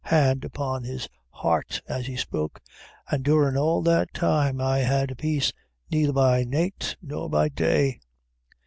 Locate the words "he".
2.07-2.15